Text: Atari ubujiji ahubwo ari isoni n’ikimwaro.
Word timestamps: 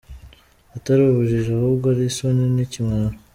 Atari 0.75 1.01
ubujiji 1.03 1.49
ahubwo 1.57 1.85
ari 1.93 2.03
isoni 2.11 2.43
n’ikimwaro. 2.55 3.15